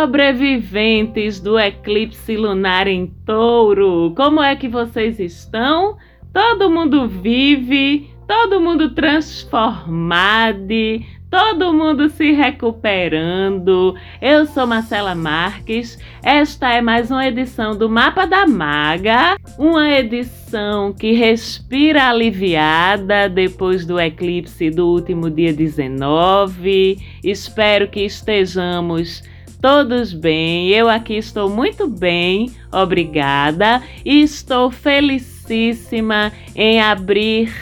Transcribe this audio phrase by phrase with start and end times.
[0.00, 4.14] Sobreviventes do eclipse lunar em touro!
[4.16, 5.98] Como é que vocês estão?
[6.32, 10.64] Todo mundo vive, todo mundo transformado,
[11.30, 13.94] todo mundo se recuperando.
[14.22, 15.98] Eu sou Marcela Marques.
[16.22, 23.84] Esta é mais uma edição do Mapa da Maga, uma edição que respira aliviada depois
[23.84, 26.96] do eclipse do último dia 19.
[27.22, 29.22] Espero que estejamos
[29.60, 30.68] todos bem.
[30.68, 37.52] Eu aqui estou muito bem, obrigada, e estou felicíssima em abrir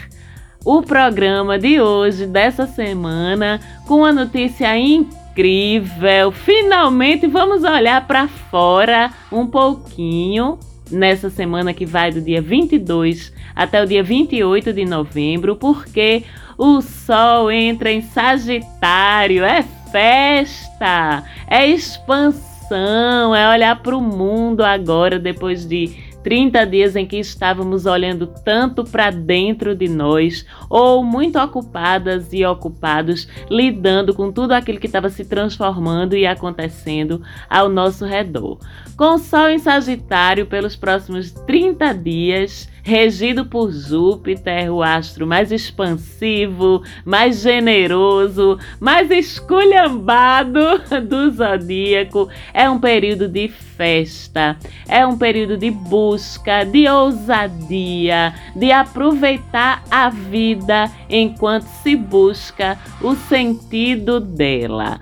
[0.63, 6.31] o programa de hoje, dessa semana, com uma notícia incrível.
[6.31, 10.59] Finalmente vamos olhar para fora um pouquinho
[10.91, 16.23] nessa semana que vai do dia 22 até o dia 28 de novembro, porque
[16.57, 25.19] o Sol entra em Sagitário, é festa, é expansão, é olhar para o mundo agora
[25.19, 31.39] depois de 30 dias em que estávamos olhando tanto para dentro de nós, ou muito
[31.39, 38.05] ocupadas e ocupados lidando com tudo aquilo que estava se transformando e acontecendo ao nosso
[38.05, 38.59] redor.
[38.97, 46.83] Com Sol em Sagitário pelos próximos 30 dias, regido por Júpiter, o astro mais expansivo,
[47.05, 50.59] mais generoso, mais esculhambado
[51.07, 52.29] do zodíaco.
[52.53, 54.57] É um período de festa,
[54.87, 63.15] é um período de busca, de ousadia, de aproveitar a vida enquanto se busca o
[63.15, 64.99] sentido dela.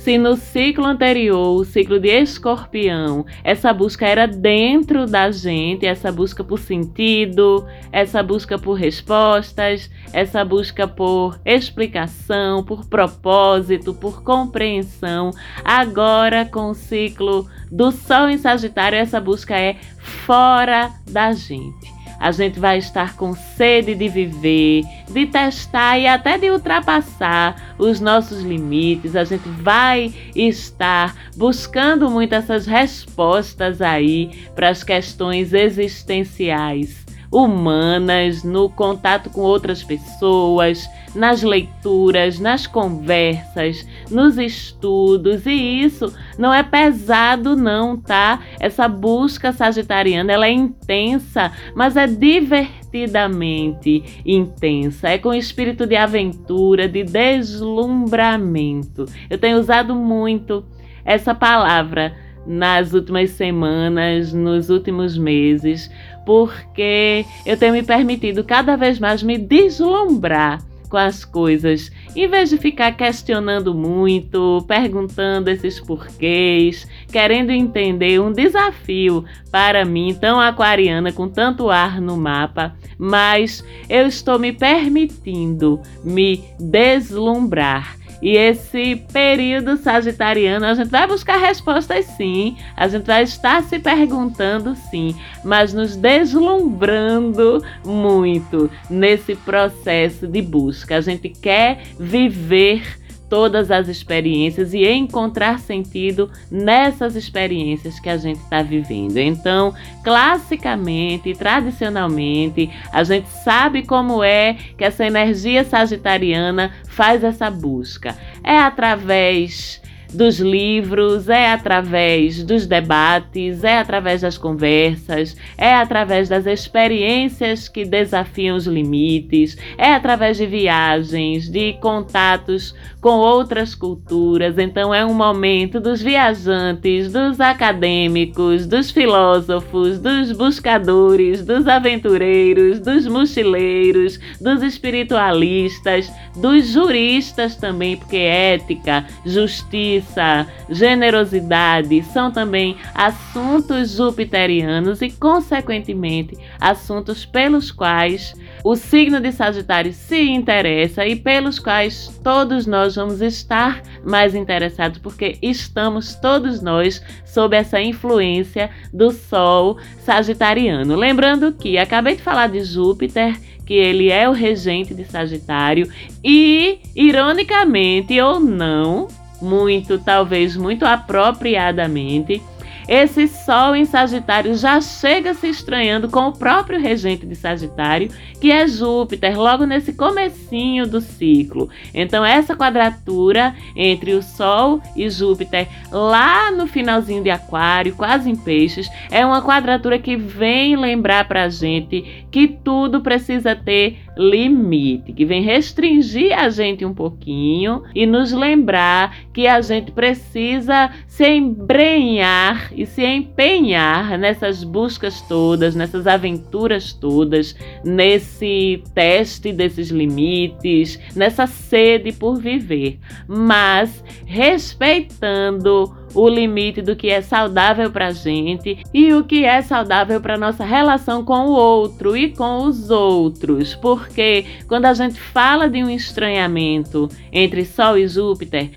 [0.00, 6.10] Se no ciclo anterior, o ciclo de escorpião, essa busca era dentro da gente, essa
[6.10, 15.32] busca por sentido, essa busca por respostas, essa busca por explicação, por propósito, por compreensão,
[15.62, 22.30] agora com o ciclo do Sol em Sagitário, essa busca é fora da gente a
[22.30, 28.42] gente vai estar com sede de viver, de testar e até de ultrapassar os nossos
[28.42, 29.16] limites.
[29.16, 38.68] A gente vai estar buscando muito essas respostas aí para as questões existenciais humanas, no
[38.68, 47.56] contato com outras pessoas, nas leituras, nas conversas, nos estudos, e isso não é pesado
[47.56, 48.40] não, tá?
[48.58, 55.08] Essa busca sagitariana, ela é intensa, mas é divertidamente intensa.
[55.08, 59.06] É com espírito de aventura, de deslumbramento.
[59.28, 60.64] Eu tenho usado muito
[61.04, 62.14] essa palavra
[62.46, 65.90] nas últimas semanas, nos últimos meses,
[66.30, 72.50] porque eu tenho me permitido cada vez mais me deslumbrar com as coisas, em vez
[72.50, 81.12] de ficar questionando muito, perguntando esses porquês, querendo entender um desafio para mim, tão aquariana,
[81.12, 89.76] com tanto ar no mapa, mas eu estou me permitindo me deslumbrar e esse período
[89.76, 95.14] sagitariano, a gente vai buscar respostas sim, a gente vai estar se perguntando sim,
[95.44, 100.96] mas nos deslumbrando muito nesse processo de busca.
[100.96, 108.40] A gente quer viver todas as experiências e encontrar sentido nessas experiências que a gente
[108.40, 109.16] está vivendo.
[109.16, 118.18] Então, classicamente, tradicionalmente, a gente sabe como é que essa energia sagitariana faz essa busca.
[118.42, 119.79] É através
[120.12, 127.84] dos livros, é através dos debates, é através das conversas, é através das experiências que
[127.84, 134.58] desafiam os limites, é através de viagens, de contatos com outras culturas.
[134.58, 143.06] Então é um momento dos viajantes, dos acadêmicos, dos filósofos, dos buscadores, dos aventureiros, dos
[143.06, 155.02] mochileiros, dos espiritualistas, dos juristas também, porque ética, justiça, justiça, generosidade são também assuntos jupiterianos
[155.02, 162.66] e, consequentemente, assuntos pelos quais o signo de Sagitário se interessa e pelos quais todos
[162.66, 170.96] nós vamos estar mais interessados, porque estamos todos nós sob essa influência do Sol sagitariano.
[170.96, 173.38] Lembrando que acabei de falar de Júpiter
[173.70, 175.88] que ele é o regente de Sagitário
[176.24, 179.06] e, ironicamente ou não,
[179.40, 182.42] muito, talvez muito apropriadamente,
[182.90, 188.10] esse Sol em Sagitário já chega se estranhando com o próprio regente de Sagitário,
[188.40, 191.70] que é Júpiter, logo nesse comecinho do ciclo.
[191.94, 198.34] Então essa quadratura entre o Sol e Júpiter lá no finalzinho de Aquário, quase em
[198.34, 205.24] Peixes, é uma quadratura que vem lembrar pra gente que tudo precisa ter limite, que
[205.24, 212.72] vem restringir a gente um pouquinho e nos lembrar que a gente precisa se embrenhar
[212.74, 222.12] e se empenhar nessas buscas todas, nessas aventuras todas, nesse teste desses limites, nessa sede
[222.12, 229.24] por viver, mas respeitando o limite do que é saudável para a gente e o
[229.24, 233.74] que é saudável para nossa relação com o outro e com os outros.
[233.74, 238.72] Porque quando a gente fala de um estranhamento entre Sol e Júpiter,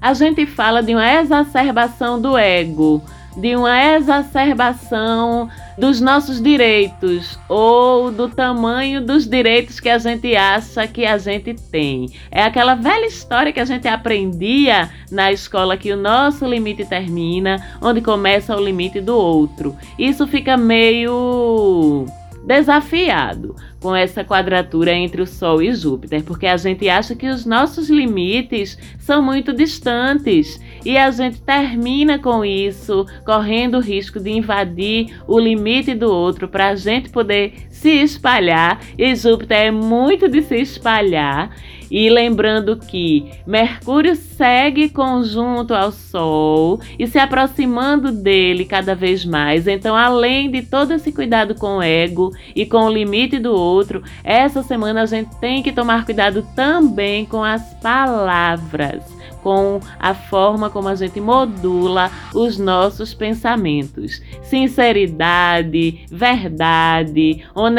[0.00, 3.02] a gente fala de uma exacerbação do ego
[3.36, 5.48] de uma exacerbação
[5.78, 11.54] dos nossos direitos ou do tamanho dos direitos que a gente acha que a gente
[11.54, 12.10] tem.
[12.30, 17.62] É aquela velha história que a gente aprendia na escola que o nosso limite termina,
[17.80, 19.76] onde começa o limite do outro.
[19.98, 22.06] Isso fica meio
[22.44, 27.44] desafiado com essa quadratura entre o Sol e Júpiter, porque a gente acha que os
[27.44, 34.30] nossos limites são muito distantes e a gente termina com isso, correndo o risco de
[34.30, 38.80] invadir o limite do outro para a gente poder se espalhar.
[38.96, 41.50] E Júpiter é muito de se espalhar.
[41.90, 49.66] E lembrando que Mercúrio segue conjunto ao Sol e se aproximando dele cada vez mais.
[49.66, 54.02] Então, além de todo esse cuidado com o ego e com o limite do outro,
[54.24, 60.70] essa semana a gente tem que tomar cuidado também com as palavras com a forma
[60.70, 64.22] como a gente modula os nossos pensamentos.
[64.42, 67.71] Sinceridade, verdade, honestidade,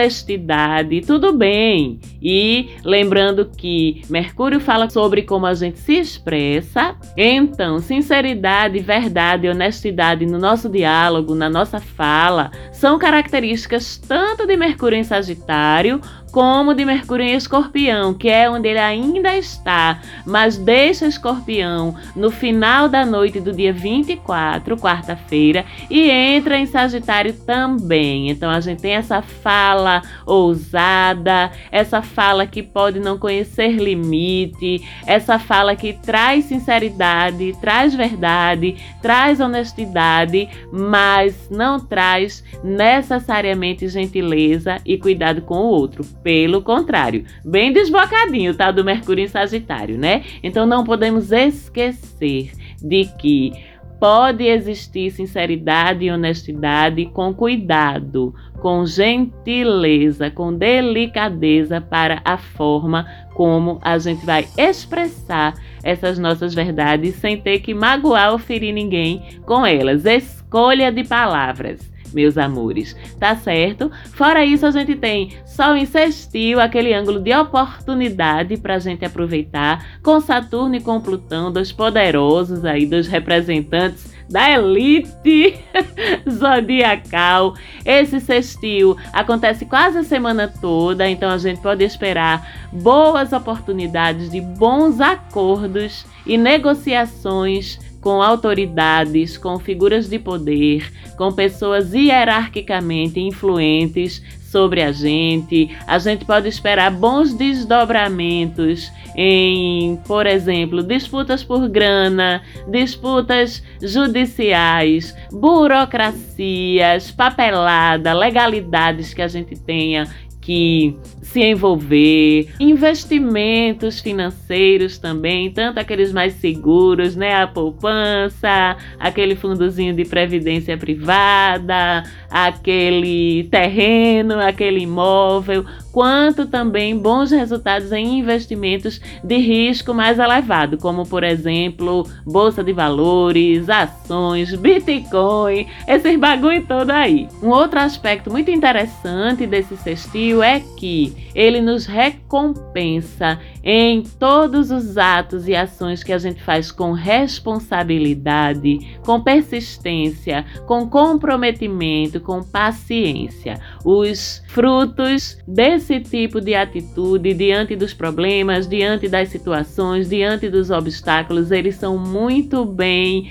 [1.01, 1.99] tudo bem.
[2.21, 9.49] E lembrando que Mercúrio fala sobre como a gente se expressa, então sinceridade, verdade e
[9.49, 16.01] honestidade no nosso diálogo, na nossa fala, são características tanto de Mercúrio em Sagitário
[16.33, 22.31] como de Mercúrio em Escorpião, que é onde ele ainda está, mas deixa Escorpião no
[22.31, 28.31] final da noite do dia 24, quarta-feira, e entra em Sagitário também.
[28.31, 35.37] Então a gente tem essa fala ousada, essa fala que pode não conhecer limite, essa
[35.37, 45.39] fala que traz sinceridade, traz verdade, traz honestidade, mas não traz necessariamente gentileza e cuidado
[45.43, 48.71] com o outro pelo contrário, bem desbocadinho, tá?
[48.71, 50.23] Do Mercúrio em Sagitário, né?
[50.41, 53.51] Então não podemos esquecer de que
[53.99, 63.79] pode existir sinceridade e honestidade com cuidado, com gentileza, com delicadeza para a forma como
[63.81, 65.53] a gente vai expressar
[65.83, 70.05] essas nossas verdades sem ter que magoar ou ferir ninguém com elas.
[70.05, 73.91] Escolha de palavras meus amores, tá certo?
[74.13, 79.05] Fora isso, a gente tem Sol em sextil, aquele ângulo de oportunidade para a gente
[79.05, 85.59] aproveitar, com Saturno e com Plutão, dois poderosos aí, dois representantes da elite
[86.29, 87.55] zodiacal.
[87.85, 94.41] Esse sextil acontece quase a semana toda, então a gente pode esperar boas oportunidades de
[94.41, 104.21] bons acordos e negociações com autoridades, com figuras de poder, com pessoas hierarquicamente influentes
[104.53, 105.69] sobre a gente.
[105.87, 117.09] A gente pode esperar bons desdobramentos em, por exemplo, disputas por grana, disputas judiciais, burocracias,
[117.09, 120.07] papelada, legalidades que a gente tenha
[120.43, 129.95] que se envolver, investimentos financeiros também, tanto aqueles mais seguros, né, a poupança, aquele fundozinho
[129.95, 139.93] de previdência privada, aquele terreno, aquele imóvel, quanto também bons resultados em investimentos de risco
[139.93, 147.29] mais elevado, como por exemplo, bolsa de valores, ações, Bitcoin, esses bagulho todo aí.
[147.41, 154.97] Um outro aspecto muito interessante desse sextil é que ele nos recompensa em todos os
[154.97, 163.59] atos e ações que a gente faz com responsabilidade, com persistência, com comprometimento, com paciência.
[163.83, 171.51] Os frutos desse tipo de atitude diante dos problemas, diante das situações, diante dos obstáculos,
[171.51, 173.29] eles são muito bem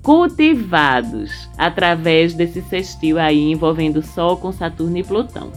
[0.00, 5.50] cultivados através desse sextil aí envolvendo Sol com Saturno e Plutão.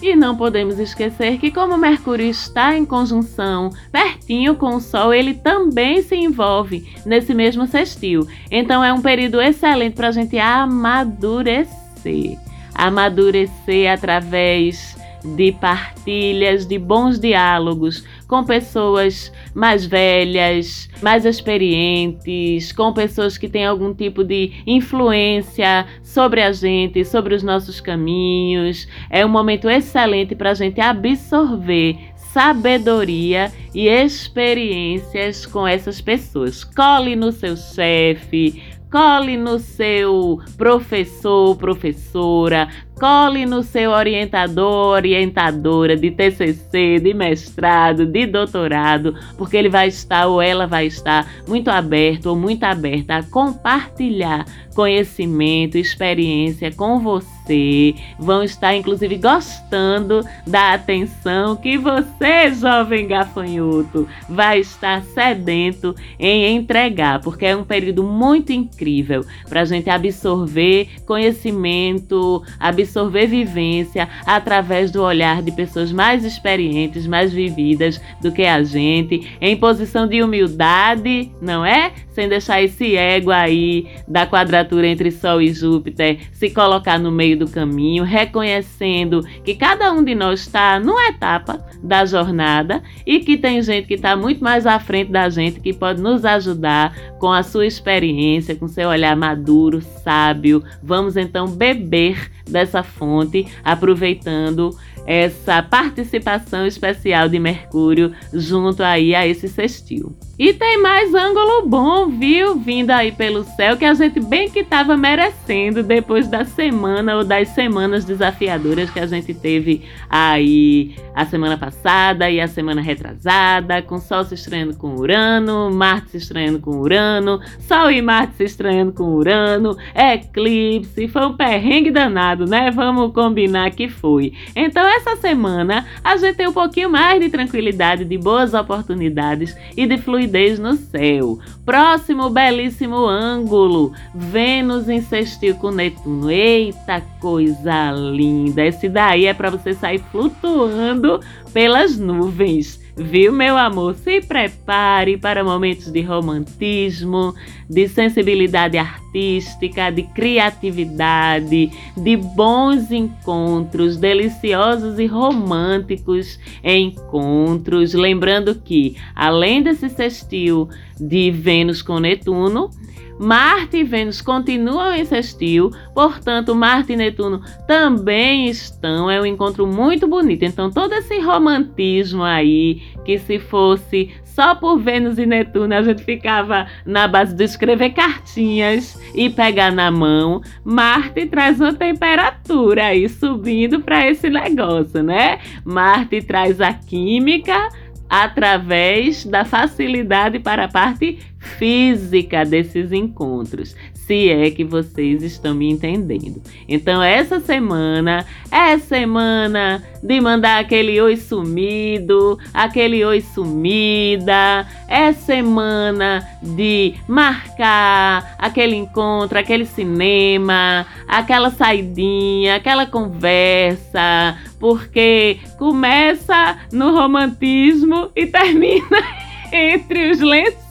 [0.00, 5.34] E não podemos esquecer que, como Mercúrio está em conjunção pertinho com o Sol, ele
[5.34, 8.26] também se envolve nesse mesmo sextil.
[8.50, 12.43] Então, é um período excelente para a gente amadurecer
[12.74, 23.38] amadurecer através de partilhas, de bons diálogos com pessoas mais velhas, mais experientes, com pessoas
[23.38, 28.86] que têm algum tipo de influência sobre a gente, sobre os nossos caminhos.
[29.08, 31.96] É um momento excelente para a gente absorver
[32.34, 36.64] sabedoria e experiências com essas pessoas.
[36.64, 38.60] Cole no seu chefe,
[38.94, 48.24] cole no seu professor, professora, Cole no seu orientador, orientadora de TCC, de mestrado, de
[48.24, 53.22] doutorado, porque ele vai estar ou ela vai estar muito aberto ou muito aberta a
[53.22, 57.94] compartilhar conhecimento, experiência com você.
[58.18, 67.20] Vão estar inclusive gostando da atenção que você, jovem gafanhoto, vai estar sedento em entregar,
[67.20, 74.90] porque é um período muito incrível para a gente absorver conhecimento, absorver absorver vivência através
[74.90, 80.22] do olhar de pessoas mais experientes, mais vividas do que a gente, em posição de
[80.22, 81.92] humildade, não é?
[82.10, 87.36] Sem deixar esse ego aí da quadratura entre Sol e Júpiter se colocar no meio
[87.38, 93.36] do caminho, reconhecendo que cada um de nós está numa etapa da jornada e que
[93.36, 97.32] tem gente que está muito mais à frente da gente que pode nos ajudar com
[97.32, 100.62] a sua experiência, com seu olhar maduro, sábio.
[100.82, 109.48] Vamos então beber dessa fonte, aproveitando essa participação especial de Mercúrio junto aí a esse
[109.48, 110.16] sextil.
[110.36, 112.56] E tem mais ângulo bom, viu?
[112.56, 117.24] Vindo aí pelo céu que a gente bem que estava merecendo depois da semana ou
[117.24, 123.80] das semanas desafiadoras que a gente teve aí a semana passada e a semana retrasada,
[123.82, 128.44] com Sol se estranhando com Urano, Marte se estranhando com Urano, Sol e Marte se
[128.44, 132.72] estranhando com Urano, eclipse, foi um perrengue danado, né?
[132.72, 134.32] Vamos combinar que foi.
[134.56, 139.86] Então essa semana a gente tem um pouquinho mais de tranquilidade, de boas oportunidades e
[139.86, 141.38] de fluidez no céu.
[141.64, 146.30] Próximo belíssimo ângulo, Vênus sextil com Netuno.
[146.30, 148.64] Eita coisa linda!
[148.64, 151.20] Esse daí é para você sair flutuando
[151.52, 152.83] pelas nuvens.
[152.96, 153.96] Viu, meu amor?
[153.96, 157.34] Se prepare para momentos de romantismo,
[157.68, 167.94] de sensibilidade artística, de criatividade, de bons encontros, deliciosos e românticos encontros.
[167.94, 172.70] Lembrando que, além desse sextil de Vênus com Netuno,
[173.18, 179.10] Marte e Vênus continuam em sextil, portanto, Marte e Netuno também estão.
[179.10, 180.44] É um encontro muito bonito.
[180.44, 186.02] Então, todo esse romantismo aí, que se fosse só por Vênus e Netuno a gente
[186.02, 193.08] ficava na base de escrever cartinhas e pegar na mão, Marte traz uma temperatura aí
[193.08, 195.38] subindo para esse negócio, né?
[195.64, 197.68] Marte traz a química
[198.16, 203.74] através da facilidade para a parte física desses encontros
[204.06, 206.42] se é que vocês estão me entendendo.
[206.68, 216.26] Então, essa semana é semana de mandar aquele oi sumido, aquele oi sumida, é semana
[216.42, 228.26] de marcar aquele encontro, aquele cinema, aquela saidinha, aquela conversa, porque começa no romantismo e
[228.26, 229.02] termina
[229.50, 230.63] entre os lençóis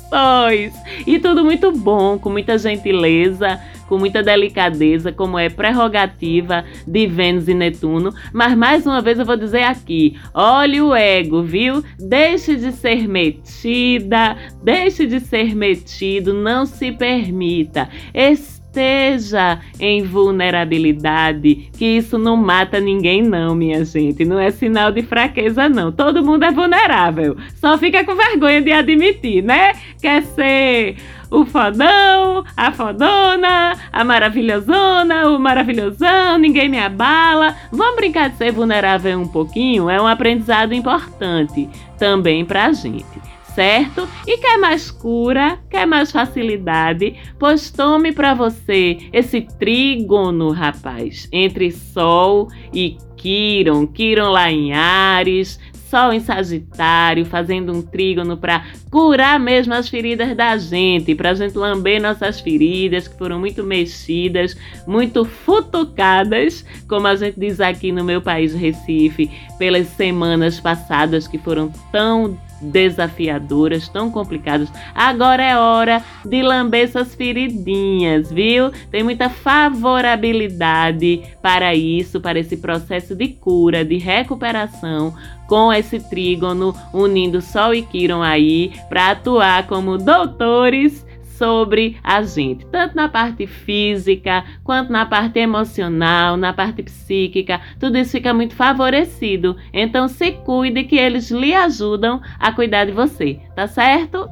[1.05, 7.47] e tudo muito bom, com muita gentileza, com muita delicadeza, como é prerrogativa de Vênus
[7.47, 8.13] e Netuno.
[8.31, 11.83] Mas mais uma vez eu vou dizer aqui: olhe o ego, viu?
[11.99, 17.89] Deixe de ser metida, deixe de ser metido, não se permita.
[18.13, 24.25] Esse esteja em vulnerabilidade, que isso não mata ninguém não, minha gente.
[24.25, 25.91] Não é sinal de fraqueza não.
[25.91, 27.37] Todo mundo é vulnerável.
[27.55, 29.73] Só fica com vergonha de admitir, né?
[30.01, 30.95] Quer ser
[31.29, 37.55] o fodão, a fodona, a maravilhosona, o maravilhosão, ninguém me abala.
[37.71, 39.89] Vamos brincar de ser vulnerável um pouquinho?
[39.89, 44.07] É um aprendizado importante também pra gente certo?
[44.27, 47.15] E quer mais cura, quer mais facilidade?
[47.39, 55.59] Pois tome para você esse trígono, rapaz, entre Sol e Quiron, Quiron lá em Ares,
[55.93, 61.33] Sol em Sagitário, fazendo um trígono para curar mesmo as feridas da gente, para a
[61.35, 64.57] gente lamber nossas feridas que foram muito mexidas,
[64.87, 69.29] muito futucadas, como a gente diz aqui no meu país, Recife,
[69.59, 74.71] pelas semanas passadas que foram tão desafiadoras, tão complicadas.
[74.95, 78.71] Agora é hora de lamber essas feridinhas, viu?
[78.89, 85.13] Tem muita favorabilidade para isso, para esse processo de cura, de recuperação
[85.47, 91.05] com esse trígono unindo Sol e Quiron aí para atuar como doutores
[91.43, 97.97] sobre a gente, tanto na parte física, quanto na parte emocional, na parte psíquica, tudo
[97.97, 99.57] isso fica muito favorecido.
[99.73, 104.29] Então se cuide que eles lhe ajudam a cuidar de você, tá certo?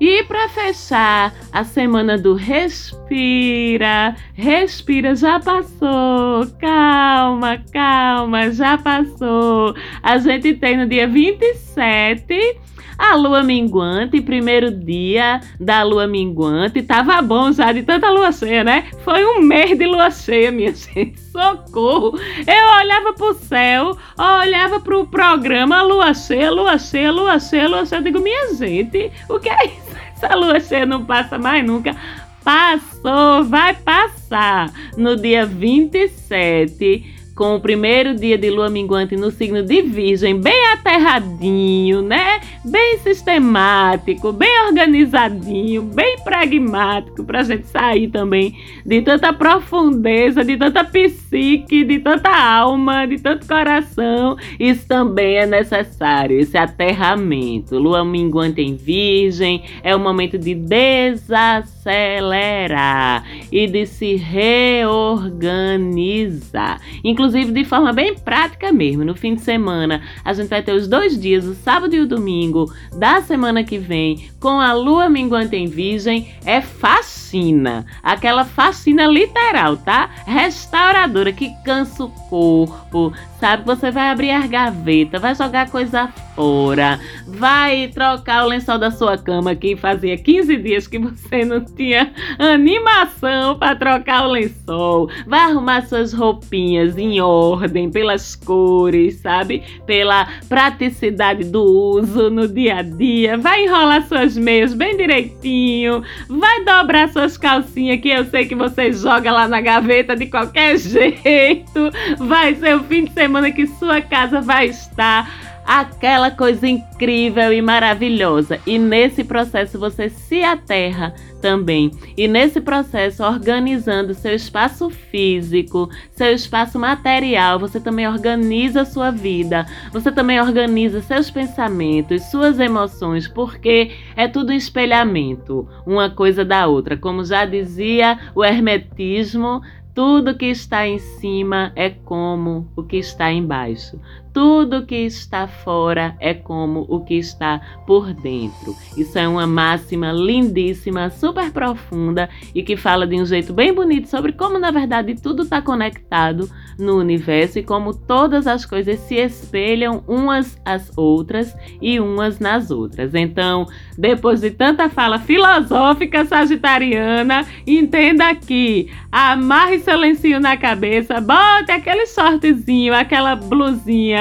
[0.00, 9.74] E para fechar a semana do respira, respira, já passou, calma, calma, já passou.
[10.02, 12.58] A gente tem no dia 27
[13.00, 18.62] a lua minguante, primeiro dia da lua minguante, tava bom já de tanta lua cheia,
[18.62, 18.88] né?
[19.02, 21.18] Foi um mês de lua cheia, minha gente.
[21.30, 22.18] Socorro!
[22.46, 28.00] Eu olhava pro céu, olhava pro programa lua cheia, lua cheia, lua cheia, lua cheia.
[28.00, 29.89] Eu digo, minha gente, o que é isso?
[30.22, 31.96] Essa lua cheia não passa mais nunca.
[32.44, 34.70] Passou, vai passar.
[34.94, 40.62] No dia 27 com o primeiro dia de lua minguante no signo de Virgem, bem
[40.74, 42.38] aterradinho, né?
[42.62, 48.54] Bem sistemático, bem organizadinho, bem pragmático, para a gente sair também
[48.84, 54.36] de tanta profundeza, de tanta psique, de tanta alma, de tanto coração.
[54.58, 57.78] Isso também é necessário, esse aterramento.
[57.78, 66.82] Lua minguante em Virgem é o momento de desacelerar e de se reorganizar.
[67.02, 69.04] Inclusive, inclusive de forma bem prática mesmo.
[69.04, 72.06] No fim de semana, a gente vai ter os dois dias, o sábado e o
[72.06, 76.34] domingo da semana que vem, com a lua minguante em Virgem.
[76.44, 80.10] É fascina, aquela fascina literal, tá?
[80.26, 83.64] Restauradora que cansa o corpo, sabe?
[83.64, 89.16] Você vai abrir a gaveta, vai jogar coisa fora, vai trocar o lençol da sua
[89.16, 95.40] cama que fazia 15 dias que você não tinha animação para trocar o lençol, vai
[95.40, 99.62] arrumar suas roupinhas em ordem pelas cores, sabe?
[99.86, 106.62] Pela praticidade do uso no dia a dia, vai enrolar suas meias bem direitinho, vai
[106.64, 111.90] dobrar suas calcinhas que eu sei que você joga lá na gaveta de qualquer jeito,
[112.18, 117.52] vai ser o fim de semana semana que sua casa vai estar aquela coisa incrível
[117.52, 118.58] e maravilhosa.
[118.66, 121.92] E nesse processo você se aterra também.
[122.16, 129.64] E nesse processo, organizando seu espaço físico, seu espaço material, você também organiza sua vida,
[129.92, 136.96] você também organiza seus pensamentos, suas emoções, porque é tudo espelhamento, uma coisa da outra.
[136.96, 139.62] Como já dizia o Hermetismo,
[139.94, 144.00] tudo que está em cima é como o que está embaixo.
[144.32, 148.76] Tudo que está fora é como o que está por dentro.
[148.96, 154.08] Isso é uma máxima lindíssima, super profunda e que fala de um jeito bem bonito
[154.08, 159.16] sobre como, na verdade, tudo está conectado no universo e como todas as coisas se
[159.16, 163.14] espelham umas às outras e umas nas outras.
[163.14, 163.66] Então,
[163.98, 172.06] depois de tanta fala filosófica sagitariana, entenda aqui: amarre seu lencinho na cabeça, bote aquele
[172.06, 174.19] shortzinho, aquela blusinha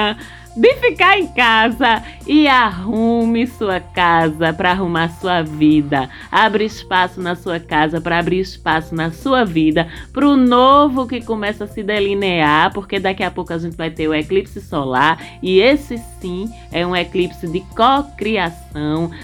[0.56, 6.10] de ficar em casa e arrume sua casa para arrumar sua vida.
[6.32, 11.22] Abre espaço na sua casa para abrir espaço na sua vida para o novo que
[11.22, 15.18] começa a se delinear, porque daqui a pouco a gente vai ter o eclipse solar
[15.42, 18.69] e esse sim é um eclipse de cocriação.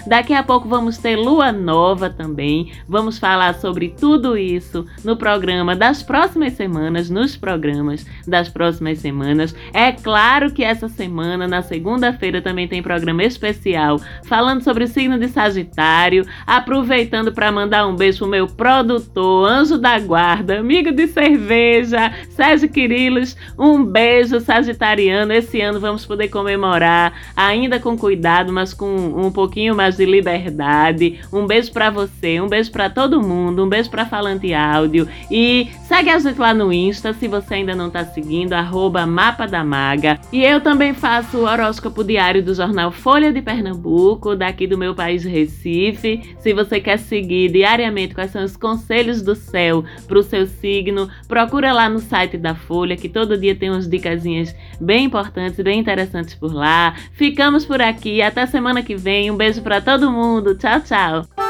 [0.06, 2.72] Daqui a pouco vamos ter lua nova também.
[2.88, 9.54] Vamos falar sobre tudo isso no programa das próximas semanas, nos programas das próximas semanas.
[9.72, 15.18] É claro que essa semana, na segunda-feira, também tem programa especial falando sobre o signo
[15.18, 21.06] de Sagitário, aproveitando para mandar um beijo pro meu produtor, anjo da guarda, amigo de
[21.06, 25.32] cerveja, Sérgio Quirilos, um beijo sagitariano.
[25.32, 31.20] Esse ano vamos poder comemorar, ainda com cuidado, mas com um pouquinho mais de liberdade.
[31.30, 35.68] Um beijo para você, um beijo para todo mundo, um beijo para Falante Áudio e
[35.84, 39.62] segue a gente lá no Insta se você ainda não tá seguindo, arroba Mapa da
[39.62, 40.18] Maga.
[40.32, 44.94] E eu também faço o horóscopo diário do jornal Folha de Pernambuco, daqui do meu
[44.94, 46.34] país Recife.
[46.38, 51.10] Se você quer seguir diariamente quais são os conselhos do céu para o seu signo,
[51.28, 55.78] procura lá no site da Folha, que todo dia tem umas dicasinhas bem importantes, bem
[55.78, 56.94] interessantes por lá.
[57.12, 59.25] Ficamos por aqui, até semana que vem.
[59.30, 60.54] Um beijo para todo mundo.
[60.54, 61.45] Tchau, tchau.